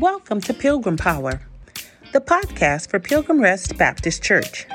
[0.00, 1.42] Welcome to Pilgrim Power,
[2.14, 4.66] the podcast for Pilgrim Rest Baptist Church.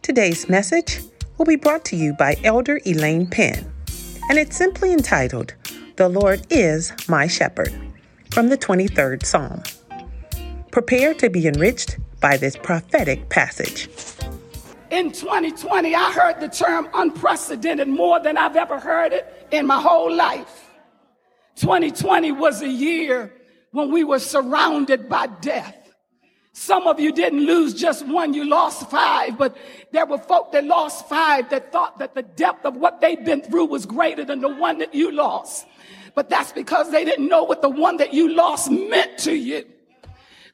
[0.00, 1.02] Today's message
[1.36, 3.70] will be brought to you by Elder Elaine Penn,
[4.30, 5.52] and it's simply entitled,
[5.96, 7.70] The Lord is My Shepherd,
[8.30, 9.62] from the 23rd Psalm.
[10.70, 13.90] Prepare to be enriched by this prophetic passage.
[14.90, 19.78] In 2020, I heard the term unprecedented more than I've ever heard it in my
[19.78, 20.70] whole life.
[21.56, 23.35] 2020 was a year
[23.76, 25.76] when we were surrounded by death.
[26.54, 29.54] Some of you didn't lose just one, you lost five, but
[29.92, 33.42] there were folk that lost five that thought that the depth of what they'd been
[33.42, 35.66] through was greater than the one that you lost.
[36.14, 39.66] But that's because they didn't know what the one that you lost meant to you.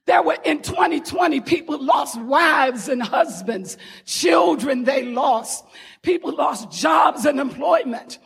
[0.07, 5.65] There were in 2020, people lost wives and husbands, children they lost.
[6.03, 8.19] People lost jobs and employment.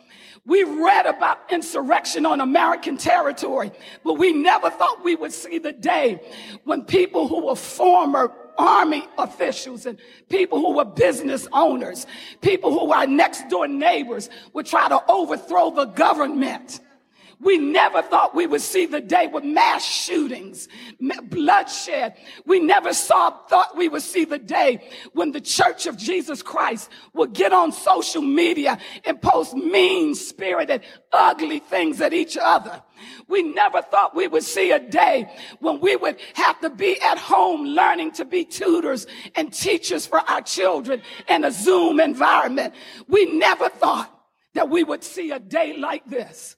[0.47, 3.69] We read about insurrection on American territory,
[4.05, 6.21] but we never thought we would see the day
[6.63, 12.07] when people who were former army officials and people who were business owners,
[12.39, 16.79] people who were our next door neighbors would try to overthrow the government.
[17.39, 20.67] We never thought we would see the day with mass shootings,
[21.25, 22.15] bloodshed.
[22.47, 26.89] We never saw, thought we would see the day when the church of Jesus Christ
[27.13, 30.81] would get on social media and post mean spirited,
[31.13, 32.81] ugly things at each other.
[33.27, 37.19] We never thought we would see a day when we would have to be at
[37.19, 42.73] home learning to be tutors and teachers for our children in a Zoom environment.
[43.07, 44.11] We never thought
[44.55, 46.55] that we would see a day like this.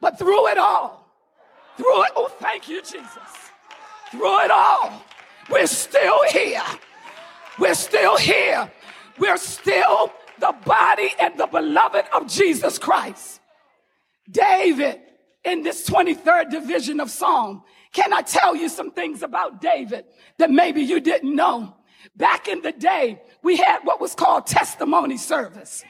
[0.00, 1.08] But through it all,
[1.76, 3.50] through it, oh, thank you, Jesus.
[4.10, 5.02] Through it all,
[5.50, 6.62] we're still here.
[7.58, 8.70] We're still here.
[9.18, 13.40] We're still the body and the beloved of Jesus Christ.
[14.30, 15.00] David,
[15.44, 17.62] in this 23rd division of Psalm,
[17.92, 20.06] can I tell you some things about David
[20.38, 21.76] that maybe you didn't know?
[22.16, 25.84] Back in the day, we had what was called testimony service.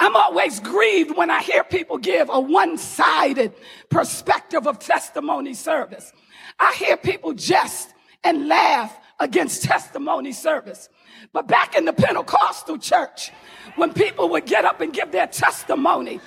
[0.00, 3.52] I'm always grieved when I hear people give a one sided
[3.90, 6.12] perspective of testimony service.
[6.58, 10.88] I hear people jest and laugh against testimony service.
[11.32, 13.32] But back in the Pentecostal church,
[13.76, 16.20] when people would get up and give their testimony,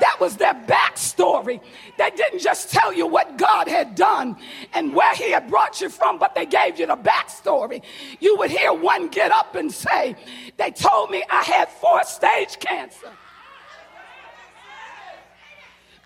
[0.00, 1.60] that was their backstory.
[1.96, 4.36] They didn't just tell you what God had done
[4.74, 7.82] and where He had brought you from, but they gave you the backstory.
[8.20, 10.16] You would hear one get up and say,
[10.56, 13.10] They told me I had four stage cancer.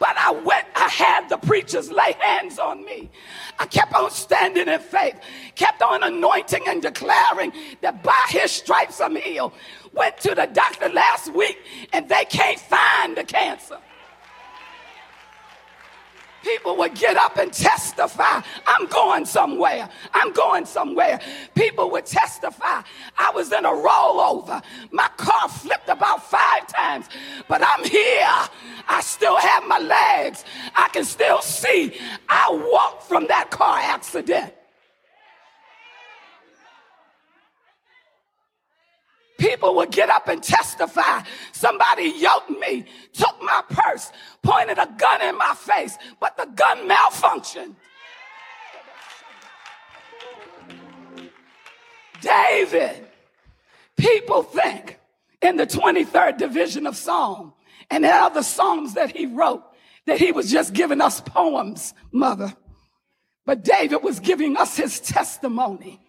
[0.03, 3.09] But I went, I had the preachers lay hands on me.
[3.61, 5.15] I kept on standing in faith,
[5.55, 7.53] kept on anointing and declaring
[7.83, 9.53] that by his stripes I'm healed.
[9.93, 11.57] Went to the doctor last week
[11.93, 13.79] and they can't find the cancer
[16.43, 19.89] people would get up and testify, I'm going somewhere.
[20.13, 21.21] I'm going somewhere.
[21.55, 22.83] People would testify,
[23.19, 24.63] I was in a rollover.
[24.91, 27.07] My car flipped about five times,
[27.49, 28.27] but I'm here.
[28.89, 30.45] I still have my legs.
[30.75, 31.97] I can still see.
[32.29, 34.53] I walked from that car accident.
[39.43, 41.21] People would get up and testify.
[41.51, 46.89] Somebody yoked me, took my purse, pointed a gun in my face, but the gun
[46.89, 47.75] malfunctioned.
[52.21, 53.05] David,
[53.97, 55.01] people think
[55.41, 57.53] in the 23rd division of Psalm
[57.91, 59.65] and in other Psalms that he wrote
[60.07, 62.55] that he was just giving us poems, mother.
[63.45, 66.01] But David was giving us his testimony.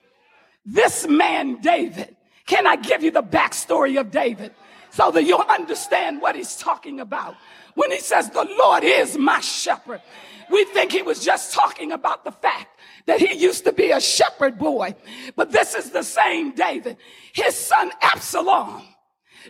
[0.66, 4.54] This man, David, can I give you the backstory of David
[4.92, 7.36] so that you'll understand what he's talking about?
[7.76, 10.02] When he says, The Lord is my shepherd,
[10.50, 14.00] we think he was just talking about the fact that he used to be a
[14.00, 14.96] shepherd boy.
[15.36, 16.98] But this is the same David.
[17.34, 18.84] His son Absalom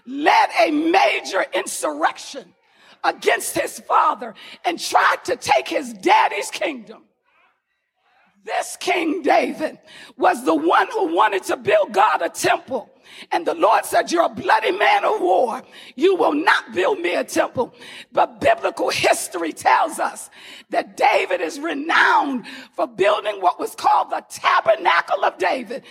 [0.05, 2.53] led a major insurrection
[3.03, 4.33] against his father
[4.65, 7.03] and tried to take his daddy's kingdom.
[8.43, 9.79] This King David
[10.17, 12.89] was the one who wanted to build God a temple.
[13.31, 15.61] And the Lord said, You're a bloody man of war.
[15.95, 17.73] You will not build me a temple.
[18.11, 20.29] But biblical history tells us
[20.71, 25.83] that David is renowned for building what was called the tabernacle of David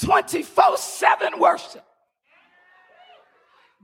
[0.00, 1.84] 24 7 worship.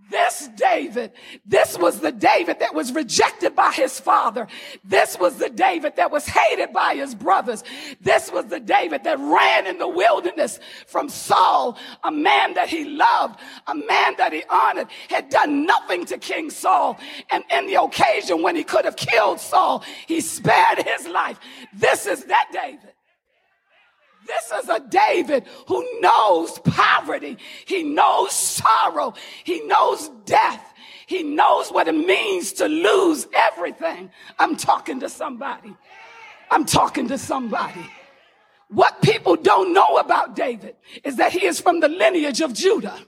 [0.09, 1.13] This David,
[1.45, 4.47] this was the David that was rejected by his father.
[4.85, 7.65] This was the David that was hated by his brothers.
[8.01, 12.85] This was the David that ran in the wilderness from Saul, a man that he
[12.85, 16.99] loved, a man that he honored, had done nothing to King Saul.
[17.31, 21.41] And in the occasion when he could have killed Saul, he spared his life.
[21.73, 22.96] This is that David.
[24.27, 27.39] This is a David who knows poverty.
[27.67, 29.15] He knows sorrow.
[29.45, 30.73] He knows death.
[31.07, 34.11] He knows what it means to lose everything.
[34.39, 35.75] I'm talking to somebody.
[36.51, 37.87] I'm talking to somebody.
[38.69, 40.75] What people don't know about David
[41.05, 42.99] is that he is from the lineage of Judah.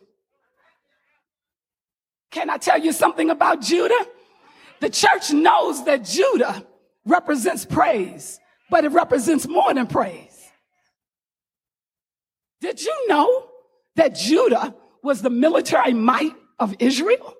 [2.30, 4.06] Can I tell you something about Judah?
[4.80, 6.64] The church knows that Judah
[7.04, 8.38] represents praise,
[8.70, 10.27] but it represents more than praise.
[12.60, 13.48] Did you know
[13.96, 17.34] that Judah was the military might of Israel?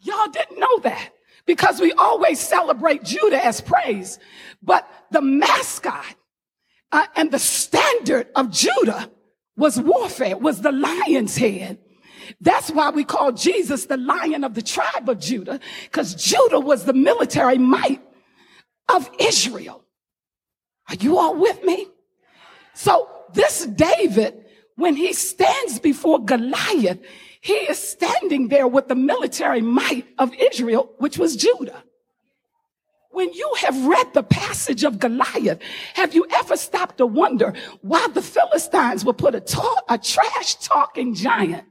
[0.00, 1.10] Y'all didn't know that
[1.46, 4.18] because we always celebrate Judah as praise,
[4.62, 6.04] but the mascot
[6.92, 9.10] uh, and the standard of Judah
[9.56, 11.78] was warfare, was the lion's head.
[12.40, 16.84] That's why we call Jesus the lion of the tribe of Judah, because Judah was
[16.84, 18.00] the military might
[18.88, 19.84] of Israel.
[20.88, 21.86] Are you all with me?
[22.74, 24.44] So this David,
[24.76, 26.98] when he stands before Goliath,
[27.40, 31.84] he is standing there with the military might of Israel, which was Judah.
[33.10, 35.60] When you have read the passage of Goliath,
[35.94, 37.52] have you ever stopped to wonder
[37.82, 39.42] why the Philistines would put a,
[39.88, 41.64] a trash talking giant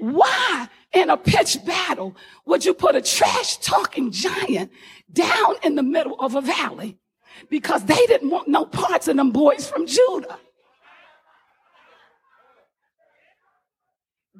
[0.00, 2.16] Why in a pitch battle
[2.46, 4.72] would you put a trash talking giant
[5.12, 6.98] down in the middle of a valley?
[7.50, 10.38] Because they didn't want no parts of them boys from Judah.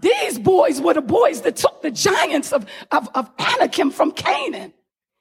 [0.01, 4.73] These boys were the boys that took the giants of, of, of Anakim from Canaan.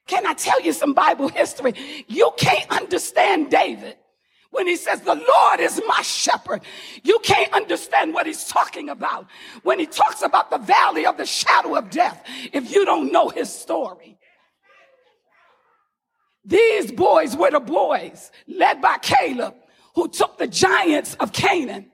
[0.08, 1.74] Can I tell you some Bible history?
[2.08, 3.98] You can't understand David
[4.52, 6.62] when he says, The Lord is my shepherd,
[7.04, 9.28] you can't understand what he's talking about.
[9.64, 13.30] When he talks about the valley of the shadow of death, if you don't know
[13.30, 14.18] his story.
[16.46, 19.56] These boys were the boys led by Caleb
[19.96, 21.92] who took the giants of Canaan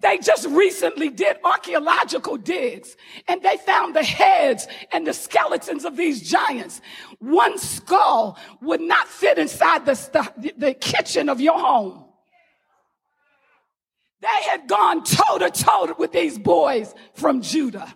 [0.00, 2.96] they just recently did archaeological digs
[3.28, 6.80] and they found the heads and the skeletons of these giants.
[7.18, 9.94] One skull would not fit inside the,
[10.38, 12.04] the, the kitchen of your home.
[14.22, 17.94] They had gone toe to toe with these boys from Judah.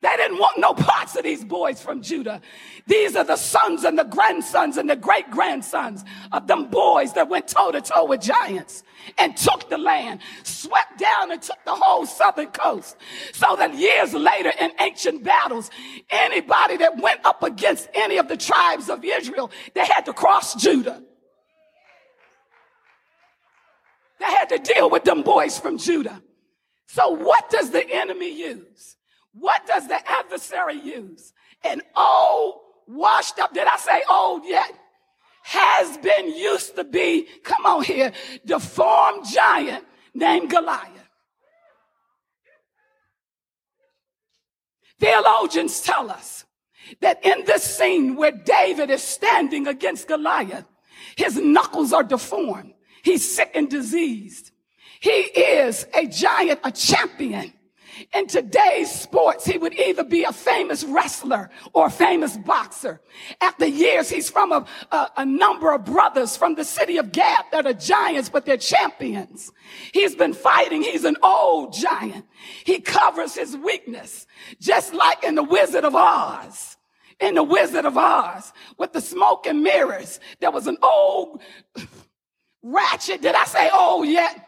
[0.00, 2.40] They didn't want no parts of these boys from Judah.
[2.86, 7.28] These are the sons and the grandsons and the great grandsons of them boys that
[7.28, 8.84] went toe to toe with giants
[9.18, 12.96] and took the land, swept down and took the whole southern coast.
[13.32, 15.68] So that years later in ancient battles,
[16.10, 20.54] anybody that went up against any of the tribes of Israel, they had to cross
[20.54, 21.02] Judah.
[24.20, 26.22] They had to deal with them boys from Judah.
[26.86, 28.97] So what does the enemy use?
[29.38, 31.32] What does the adversary use?
[31.64, 34.72] An old, washed up, did I say old yet?
[35.44, 38.12] Has been, used to be, come on here,
[38.44, 41.08] deformed giant named Goliath.
[44.98, 46.44] Theologians tell us
[47.00, 50.64] that in this scene where David is standing against Goliath,
[51.16, 52.74] his knuckles are deformed.
[53.02, 54.50] He's sick and diseased.
[55.00, 57.52] He is a giant, a champion
[58.14, 63.00] in today's sports, he would either be a famous wrestler or a famous boxer.
[63.40, 67.46] After years, he's from a, a, a, number of brothers from the city of Gath
[67.52, 69.52] that are giants, but they're champions.
[69.92, 70.82] He's been fighting.
[70.82, 72.24] He's an old giant.
[72.64, 74.26] He covers his weakness,
[74.60, 76.76] just like in the Wizard of Oz.
[77.20, 81.42] In the Wizard of Oz, with the smoke and mirrors, there was an old
[82.62, 83.22] ratchet.
[83.22, 84.47] Did I say old yet?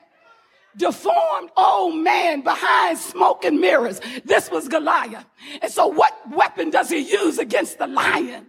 [0.76, 4.00] Deformed old man behind smoke and mirrors.
[4.24, 5.26] This was Goliath.
[5.60, 8.46] And so what weapon does he use against the lion?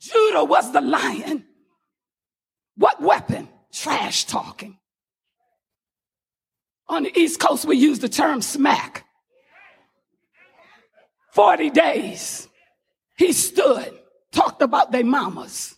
[0.00, 1.44] Judah was the lion.
[2.76, 3.48] What weapon?
[3.72, 4.78] Trash talking.
[6.88, 9.04] On the East Coast, we use the term smack.
[11.32, 12.48] 40 days,
[13.18, 13.92] he stood,
[14.32, 15.76] talked about their mamas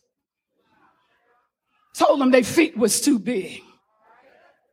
[1.99, 3.61] Told them their feet was too big.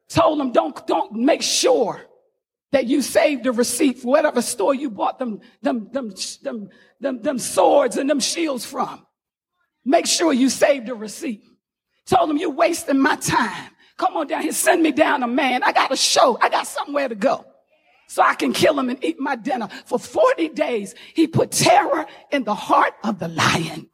[0.08, 2.06] Told them don't, don't make sure
[2.72, 6.14] that you saved a receipt for whatever store you bought them, them, them,
[6.44, 9.04] them, them, them swords and them shields from.
[9.84, 11.44] Make sure you saved a receipt.
[12.06, 13.72] Told them you're wasting my time.
[13.98, 15.64] Come on down here, send me down a man.
[15.64, 16.38] I got a show.
[16.40, 17.44] I got somewhere to go.
[18.08, 19.68] So I can kill him and eat my dinner.
[19.86, 23.90] For 40 days, he put terror in the heart of the lion.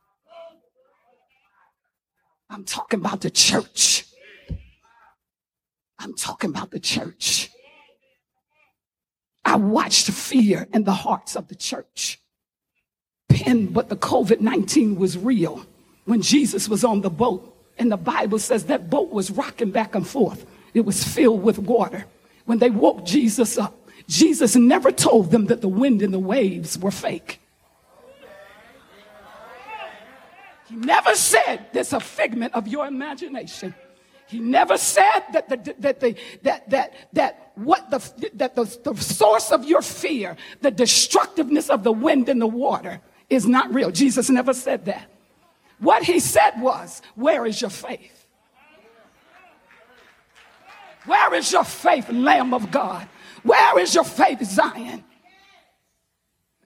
[2.52, 4.06] I'm talking about the church.
[5.98, 7.50] I'm talking about the church.
[9.46, 12.20] I watched fear in the hearts of the church.
[13.30, 15.66] Penn, but the COVID 19 was real
[16.06, 17.48] when Jesus was on the boat.
[17.78, 21.58] And the Bible says that boat was rocking back and forth, it was filled with
[21.58, 22.06] water.
[22.46, 23.78] When they woke Jesus up,
[24.08, 27.41] Jesus never told them that the wind and the waves were fake.
[30.72, 33.76] He never said there's a figment of your imagination.
[34.28, 38.96] He never said that the, that the, that, that, that what the, that the, the
[38.96, 43.92] source of your fear, the destructiveness of the wind and the water is not real.
[43.92, 45.12] Jesus never said that.
[45.80, 48.26] What he said was, where is your faith?
[51.06, 53.10] Where is your faith, Lamb of God?
[53.44, 55.04] Where is your faith, Zion?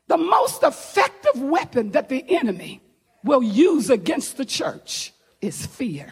[0.06, 2.82] The most effective weapon that the enemy
[3.26, 6.12] will use against the church is fear.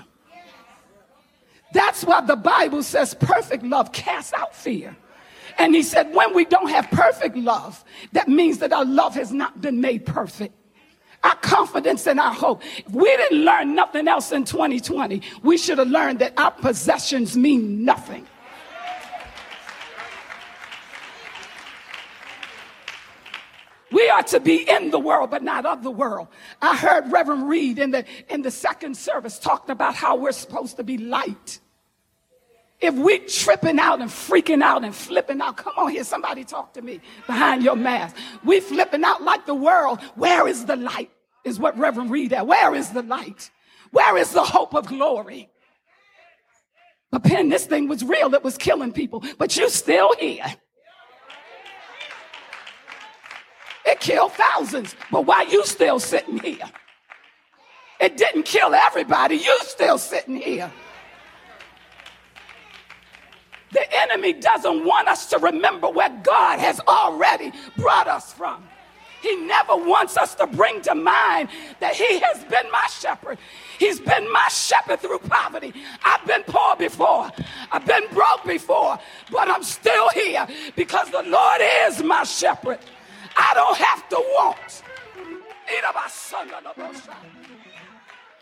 [1.74, 4.96] That's why the Bible says perfect love casts out fear.
[5.58, 9.32] And he said, when we don't have perfect love, that means that our love has
[9.32, 10.54] not been made perfect.
[11.24, 12.64] Our confidence and our hope.
[12.78, 17.38] If we didn't learn nothing else in 2020, we should have learned that our possessions
[17.38, 18.28] mean nothing.
[23.94, 26.28] We are to be in the world, but not of the world.
[26.62, 30.78] I heard Reverend Reed in the, in the second service talking about how we're supposed
[30.78, 31.60] to be light.
[32.82, 36.74] If we tripping out and freaking out and flipping out, come on here, somebody talk
[36.74, 38.16] to me behind your mask.
[38.44, 40.02] We flipping out like the world.
[40.16, 41.12] Where is the light?
[41.46, 42.48] Is what Reverend Reed at.
[42.48, 43.52] Where is the light?
[43.92, 45.50] Where is the hope of glory?
[47.12, 48.34] But Penn, this thing was real.
[48.34, 50.56] It was killing people, but you still here.
[53.94, 56.66] It killed thousands, but why you still sitting here?
[58.00, 59.36] It didn't kill everybody.
[59.36, 60.74] You still sitting here.
[63.72, 68.64] The enemy doesn't want us to remember where God has already brought us from.
[69.22, 73.38] He never wants us to bring to mind that He has been my shepherd.
[73.78, 75.72] He's been my shepherd through poverty.
[76.04, 77.30] I've been poor before,
[77.72, 78.98] I've been broke before,
[79.32, 82.80] but I'm still here because the Lord is my shepherd.
[83.36, 84.84] I don't have to want.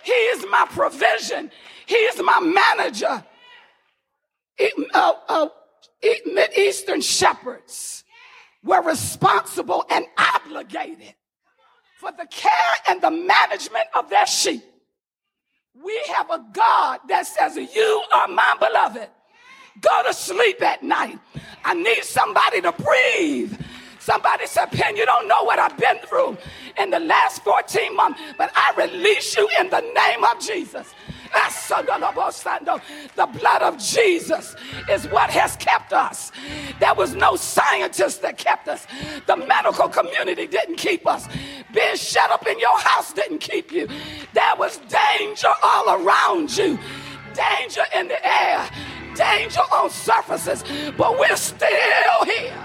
[0.03, 1.51] He is my provision.
[1.85, 3.23] He is my manager.
[4.93, 5.47] Uh, uh,
[6.57, 8.03] Eastern shepherds
[8.63, 11.15] were responsible and obligated
[11.99, 12.51] for the care
[12.89, 14.63] and the management of their sheep.
[15.83, 19.09] We have a God that says, You are my beloved.
[19.79, 21.17] Go to sleep at night.
[21.63, 23.53] I need somebody to breathe
[24.01, 26.35] Somebody said, Penn, you don't know what I've been through
[26.79, 30.95] in the last 14 months, but I release you in the name of Jesus.
[31.31, 34.55] The blood of Jesus
[34.89, 36.31] is what has kept us.
[36.79, 38.87] There was no scientist that kept us.
[39.27, 41.27] The medical community didn't keep us.
[41.71, 43.87] Being shut up in your house didn't keep you.
[44.33, 46.79] There was danger all around you,
[47.35, 48.67] danger in the air,
[49.13, 50.63] danger on surfaces,
[50.97, 52.57] but we're still here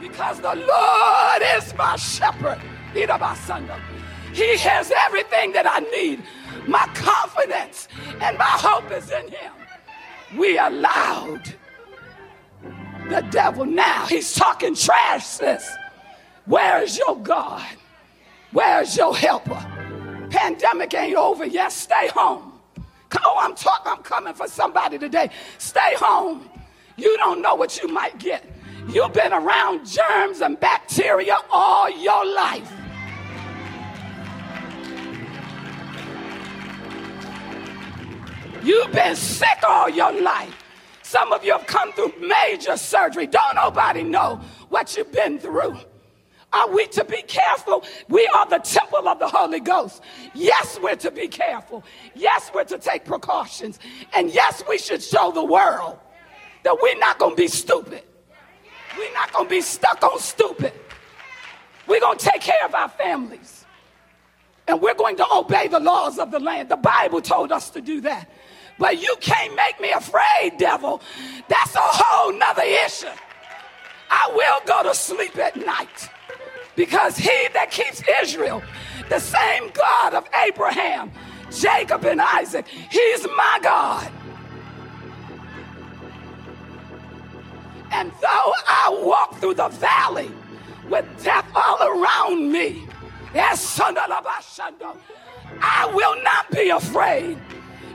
[0.00, 2.58] because the Lord is my shepherd.
[2.94, 6.22] He has everything that I need.
[6.66, 7.88] My confidence
[8.20, 9.52] and my hope is in him.
[10.36, 11.54] We allowed
[13.08, 14.06] the devil now.
[14.06, 15.68] He's talking trash, sis.
[16.44, 17.64] Where is your God?
[18.52, 19.64] Where's your helper?
[20.30, 21.72] Pandemic ain't over yet.
[21.72, 22.52] Stay home.
[23.24, 25.30] Oh, I'm talking, I'm coming for somebody today.
[25.58, 26.48] Stay home.
[26.96, 28.44] You don't know what you might get.
[28.88, 32.72] You've been around germs and bacteria all your life.
[38.62, 40.54] You've been sick all your life.
[41.02, 43.26] Some of you have come through major surgery.
[43.26, 44.40] Don't nobody know
[44.70, 45.76] what you've been through.
[46.52, 47.84] Are we to be careful?
[48.08, 50.02] We are the temple of the Holy Ghost.
[50.34, 51.84] Yes, we're to be careful.
[52.14, 53.78] Yes, we're to take precautions.
[54.14, 55.98] And yes, we should show the world
[56.62, 58.02] that we're not going to be stupid.
[58.98, 60.72] We're not going to be stuck on stupid.
[61.86, 63.64] We're going to take care of our families.
[64.66, 66.68] And we're going to obey the laws of the land.
[66.68, 68.28] The Bible told us to do that.
[68.78, 71.00] But you can't make me afraid, devil.
[71.48, 73.06] That's a whole nother issue.
[74.10, 76.10] I will go to sleep at night
[76.76, 78.62] because he that keeps Israel,
[79.08, 81.10] the same God of Abraham,
[81.50, 84.10] Jacob, and Isaac, he's my God.
[87.90, 90.30] And though I walk through the valley
[90.88, 92.86] with death all around me,
[95.60, 97.38] I will not be afraid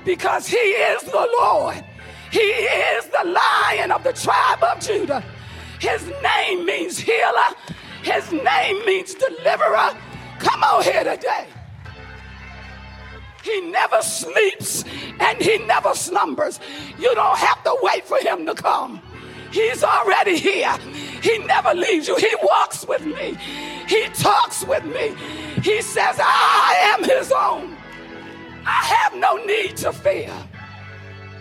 [0.06, 1.84] because He is the Lord.
[2.32, 5.24] He is the lion of the tribe of Judah.
[5.80, 7.54] His name means healer.
[8.02, 9.92] His name means deliverer.
[10.40, 11.46] Come on here today.
[13.44, 14.84] He never sleeps
[15.20, 16.60] and he never slumbers.
[16.98, 19.02] You don't have to wait for him to come.
[19.54, 20.76] He's already here.
[21.22, 22.16] He never leaves you.
[22.16, 23.38] He walks with me.
[23.88, 25.16] He talks with me.
[25.62, 27.78] He says, I am his own.
[28.66, 30.34] I have no need to fear.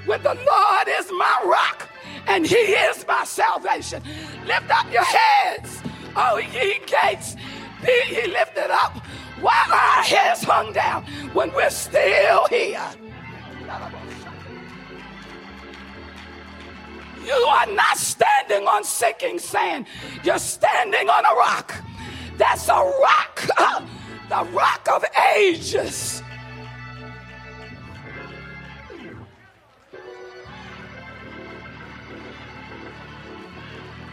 [0.05, 1.89] When the Lord is my rock
[2.27, 4.03] and he is my salvation.
[4.47, 5.81] Lift up your heads,
[6.15, 7.37] oh ye gates,
[7.85, 8.99] be ye lifted up
[9.41, 12.91] while our heads hung down when we're still here.
[17.25, 19.87] You are not standing on sinking sand.
[20.25, 21.75] You're standing on a rock.
[22.37, 23.43] That's a rock,
[24.29, 25.05] the rock of
[25.37, 26.23] ages.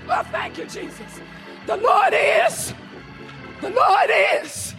[0.08, 1.22] Well, thank you, Jesus.
[1.68, 2.74] The Lord is.
[3.62, 4.10] The Lord
[4.42, 4.74] is.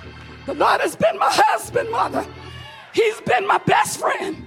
[0.47, 2.27] The Lord has been my husband, mother.
[2.93, 4.45] He's been my best friend.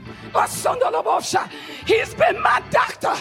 [1.86, 3.16] He's been my doctor.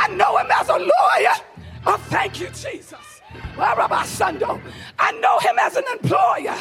[0.00, 1.36] I know him as a lawyer.
[1.84, 3.20] Oh, thank you, Jesus.
[3.58, 6.54] I know him as an employer.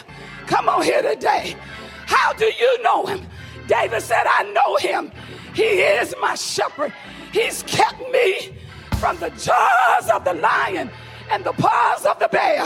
[0.48, 1.56] Come on here today.
[2.08, 3.28] How do you know him?
[3.68, 5.12] David said, I know him.
[5.54, 6.92] He is my shepherd.
[7.32, 8.58] He's kept me
[8.96, 10.90] from the jaws of the lion
[11.30, 12.66] and the paws of the bear.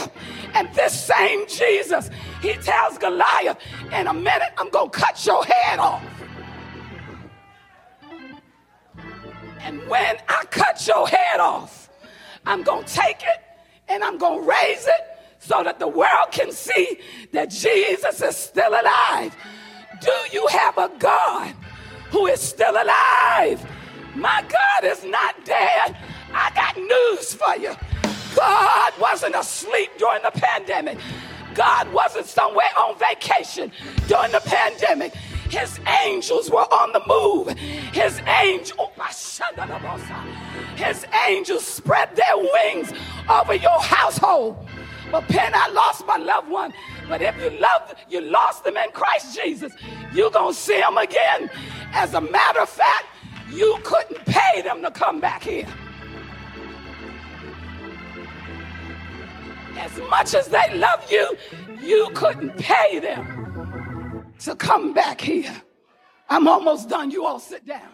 [0.54, 2.10] And this same Jesus,
[2.42, 3.58] he tells Goliath,
[3.92, 6.02] in a minute, I'm going to cut your head off.
[9.64, 11.90] And when I cut your head off,
[12.46, 13.42] I'm going to take it
[13.88, 15.02] and I'm going to raise it
[15.40, 17.00] so that the world can see
[17.34, 19.36] that Jesus is still alive.
[20.02, 21.54] Do you have a God
[22.10, 23.64] who is still alive?
[24.16, 25.98] My God is not dead.
[26.34, 27.76] I got news for you.
[28.36, 30.98] God wasn't asleep during the pandemic.
[31.54, 33.72] God wasn't somewhere on vacation
[34.08, 35.14] during the pandemic.
[35.52, 37.50] His angels were on the move.
[37.92, 40.22] His angel, oh,
[40.78, 42.94] his angels spread their wings
[43.30, 44.66] over your household.
[45.12, 46.74] But Penn, I lost my loved one.
[47.10, 49.74] But if you love, you lost them in Christ Jesus.
[50.14, 51.50] You're gonna see them again.
[51.92, 53.08] As a matter of fact,
[53.52, 55.68] you couldn't pay them to come back here.
[59.78, 61.36] As much as they love you,
[61.82, 63.41] you couldn't pay them
[64.42, 65.62] to come back here.
[66.30, 67.12] I'm almost done.
[67.12, 67.90] You all sit down.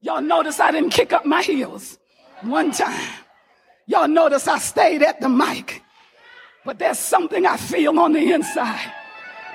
[0.00, 1.98] Y'all notice I didn't kick up my heels
[2.42, 3.10] one time.
[3.86, 5.82] Y'all notice I stayed at the mic.
[6.64, 8.92] But there's something I feel on the inside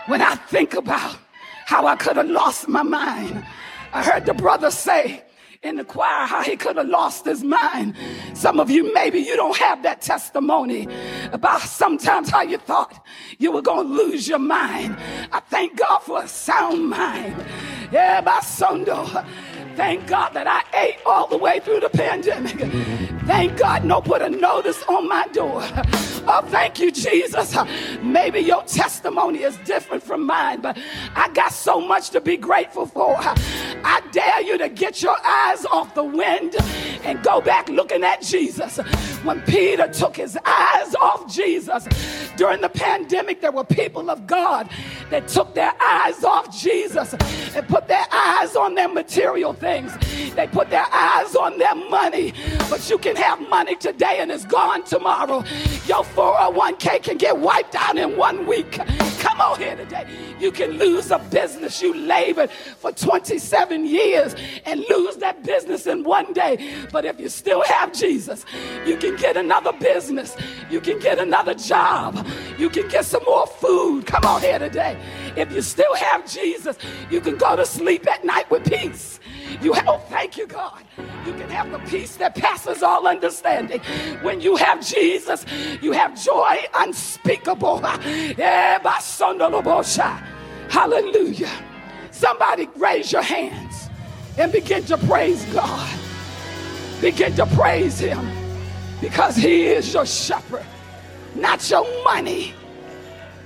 [0.08, 1.18] when I think about
[1.66, 3.46] how I could have lost my mind.
[3.94, 5.24] I heard the brother say,
[5.64, 7.96] in the choir how he could have lost his mind.
[8.34, 10.88] Some of you, maybe you don't have that testimony
[11.32, 13.06] about sometimes how you thought
[13.38, 14.98] you were going to lose your mind.
[15.32, 17.36] I thank God for a sound mind.
[17.92, 18.86] Yeah, my son,
[19.76, 23.11] Thank God that I ate all the way through the pandemic.
[23.26, 25.62] Thank God no put a notice on my door.
[26.28, 27.56] Oh, thank you, Jesus.
[28.02, 30.78] Maybe your testimony is different from mine, but
[31.16, 33.16] I got so much to be grateful for.
[33.20, 36.56] I dare you to get your eyes off the wind
[37.04, 38.78] and go back looking at Jesus.
[39.24, 41.88] When Peter took his eyes off Jesus
[42.38, 44.70] during the pandemic, there were people of God
[45.10, 49.92] that took their eyes off Jesus and put their eyes on their material things.
[50.36, 52.34] They put their eyes on their money,
[52.70, 55.44] but you can have money today and it's gone tomorrow.
[55.86, 58.80] Your 401k can get wiped out in one week.
[59.20, 60.06] Come on here today.
[60.40, 66.04] You can lose a business you labored for 27 years and lose that business in
[66.04, 66.86] one day.
[66.92, 68.46] But if you still have Jesus,
[68.86, 70.36] you can get another business.
[70.70, 72.26] You can get another job.
[72.58, 74.08] You can get some more food.
[74.08, 74.98] Come on here today.
[75.36, 76.78] If you still have Jesus,
[77.10, 79.20] you can go to sleep at night with peace.
[79.62, 80.84] You have, oh, thank you, God.
[81.26, 83.80] You can have the peace that passes all understanding.
[84.22, 85.46] When you have Jesus,
[85.82, 87.82] you have joy unspeakable.
[88.42, 88.80] Eh,
[90.70, 91.52] Hallelujah.
[92.12, 93.90] Somebody raise your hands
[94.38, 96.00] and begin to praise God.
[97.02, 98.30] Begin to praise Him
[99.02, 100.66] because He is your shepherd,
[101.36, 102.54] not your money,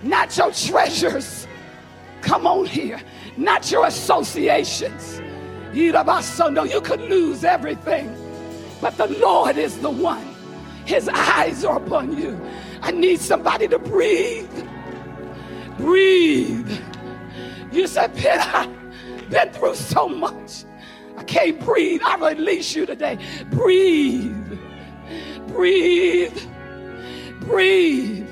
[0.03, 1.44] not your treasures.
[2.25, 2.99] Come on here,
[3.37, 5.21] not your associations.
[5.71, 8.09] No, You could lose everything,
[8.81, 10.25] but the Lord is the one.
[10.85, 12.39] His eyes are upon you.
[12.81, 14.49] I need somebody to breathe.
[15.77, 16.71] Breathe.
[17.71, 20.65] You said, Penn, I've been through so much.
[21.17, 22.01] I can't breathe.
[22.03, 23.19] I release you today.
[23.51, 24.57] Breathe.
[25.49, 26.41] Breathe.
[27.41, 28.27] Breathe.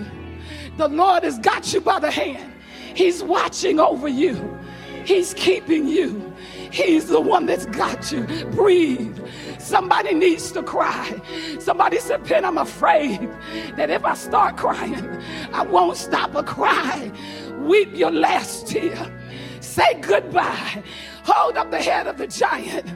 [0.78, 2.53] The Lord has got you by the hand.
[2.96, 4.60] He's watching over you.
[5.06, 6.34] He's keeping you.
[6.72, 8.24] He's the one that's got you.
[8.52, 9.20] Breathe.
[9.60, 11.22] Somebody needs to cry.
[11.60, 13.30] Somebody said, Penn, I'm afraid
[13.78, 15.08] that if I start crying,
[15.54, 17.12] I won't stop a cry.
[17.60, 19.12] Weep your last tear.
[19.60, 20.84] Say goodbye.
[21.24, 22.90] Hold up the head of the giant.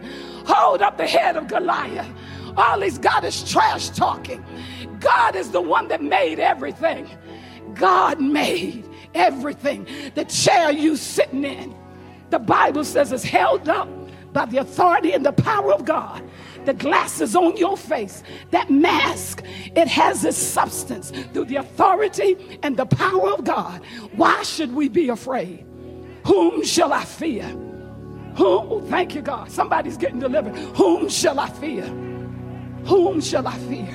[0.46, 2.10] Hold up the head of Goliath.
[2.58, 4.44] All he's got is trash talking.
[5.00, 7.10] God is the one that made everything.
[7.76, 9.88] God made everything.
[10.16, 11.76] The chair you sitting in,
[12.30, 13.90] the Bible says is held up
[14.34, 16.24] by the authority and the power of God.
[16.66, 19.42] The glasses on your face, that mask,
[19.76, 23.82] it has its substance through the authority and the power of God.
[24.16, 25.66] Why should we be afraid?
[26.26, 27.46] Whom shall I fear?
[28.36, 29.50] Whom, thank you, God.
[29.50, 30.56] Somebody's getting delivered.
[30.76, 31.86] Whom shall I fear?
[32.86, 33.86] Whom shall I fear?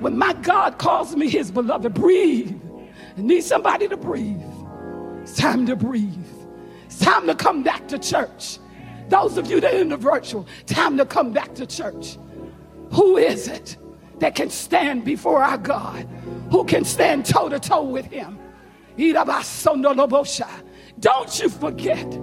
[0.00, 2.54] When my God calls me his beloved, breathe.
[3.16, 4.43] I need somebody to breathe.
[5.24, 6.26] It's time to breathe.
[6.84, 8.58] It's time to come back to church.
[9.08, 12.18] Those of you that are in the virtual, time to come back to church.
[12.92, 13.78] Who is it
[14.18, 16.06] that can stand before our God?
[16.50, 18.38] Who can stand toe to toe with him?
[21.00, 22.14] Don't you forget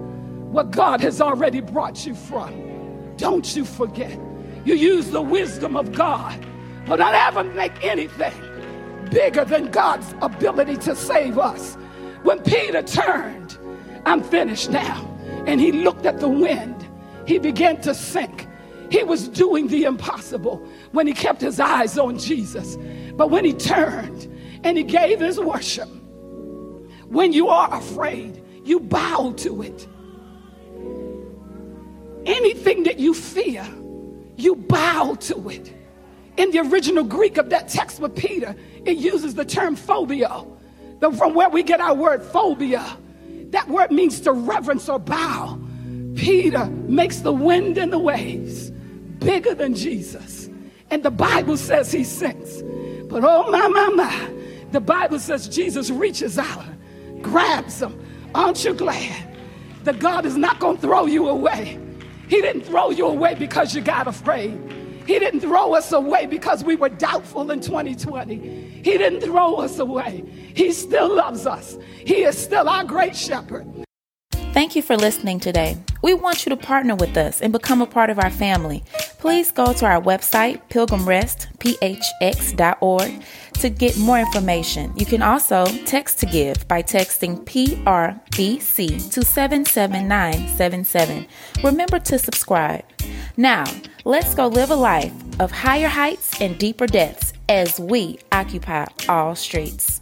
[0.51, 3.15] what God has already brought you from.
[3.17, 4.15] Don't you forget.
[4.63, 6.39] You use the wisdom of God,
[6.85, 8.33] but don't ever make anything
[9.09, 11.77] bigger than God's ability to save us.
[12.23, 13.57] When Peter turned,
[14.05, 15.07] I'm finished now,
[15.47, 16.87] and he looked at the wind,
[17.25, 18.47] he began to sink.
[18.89, 20.57] He was doing the impossible
[20.91, 22.77] when he kept his eyes on Jesus.
[23.15, 24.27] But when he turned
[24.63, 25.89] and he gave his worship,
[27.07, 29.87] when you are afraid, you bow to it.
[32.25, 33.65] Anything that you fear,
[34.37, 35.73] you bow to it.
[36.37, 38.55] In the original Greek of that text with Peter,
[38.85, 40.43] it uses the term phobia,
[41.09, 42.85] from where we get our word phobia.
[43.49, 45.59] That word means to reverence or bow.
[46.15, 48.69] Peter makes the wind and the waves
[49.19, 50.49] bigger than Jesus.
[50.89, 52.61] And the Bible says he sinks.
[53.09, 54.33] But oh my, my, my,
[54.71, 56.65] the Bible says Jesus reaches out,
[57.21, 57.97] grabs him.
[58.35, 59.35] Aren't you glad
[59.83, 61.79] that God is not going to throw you away?
[62.27, 64.57] He didn't throw you away because you got afraid.
[65.05, 68.81] He didn't throw us away because we were doubtful in 2020.
[68.83, 70.23] He didn't throw us away.
[70.55, 71.77] He still loves us.
[72.05, 73.67] He is still our great shepherd.
[74.53, 75.77] Thank you for listening today.
[76.01, 78.83] We want you to partner with us and become a part of our family.
[79.17, 83.23] Please go to our website, pilgrimrestphx.org,
[83.61, 84.91] to get more information.
[84.95, 91.27] You can also text to give by texting PRBC to 77977.
[91.63, 92.83] Remember to subscribe.
[93.37, 93.65] Now,
[94.03, 99.35] let's go live a life of higher heights and deeper depths as we occupy all
[99.35, 100.00] streets.